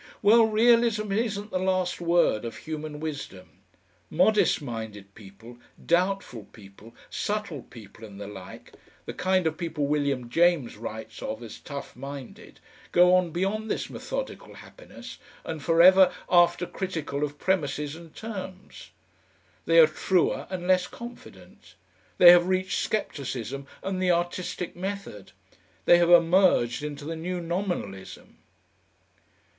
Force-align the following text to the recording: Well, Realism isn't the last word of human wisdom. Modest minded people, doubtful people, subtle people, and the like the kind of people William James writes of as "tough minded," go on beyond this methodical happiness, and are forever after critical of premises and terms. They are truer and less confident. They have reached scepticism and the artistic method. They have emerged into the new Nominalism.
Well, 0.23 0.45
Realism 0.45 1.11
isn't 1.11 1.51
the 1.51 1.59
last 1.59 2.01
word 2.01 2.43
of 2.43 2.57
human 2.57 2.99
wisdom. 2.99 3.59
Modest 4.09 4.59
minded 4.59 5.13
people, 5.13 5.59
doubtful 5.85 6.45
people, 6.45 6.95
subtle 7.11 7.61
people, 7.61 8.03
and 8.03 8.19
the 8.19 8.25
like 8.25 8.73
the 9.05 9.13
kind 9.13 9.45
of 9.45 9.57
people 9.59 9.85
William 9.85 10.27
James 10.27 10.75
writes 10.75 11.21
of 11.21 11.43
as 11.43 11.59
"tough 11.59 11.95
minded," 11.95 12.59
go 12.91 13.13
on 13.13 13.29
beyond 13.29 13.69
this 13.69 13.91
methodical 13.91 14.55
happiness, 14.55 15.19
and 15.45 15.61
are 15.61 15.65
forever 15.65 16.11
after 16.27 16.65
critical 16.65 17.23
of 17.23 17.37
premises 17.37 17.95
and 17.95 18.15
terms. 18.15 18.89
They 19.67 19.77
are 19.77 19.85
truer 19.85 20.47
and 20.49 20.65
less 20.67 20.87
confident. 20.87 21.75
They 22.17 22.31
have 22.31 22.47
reached 22.47 22.89
scepticism 22.89 23.67
and 23.83 24.01
the 24.01 24.09
artistic 24.09 24.75
method. 24.75 25.31
They 25.85 25.99
have 25.99 26.09
emerged 26.09 26.81
into 26.81 27.05
the 27.05 27.15
new 27.15 27.39
Nominalism. 27.39 28.39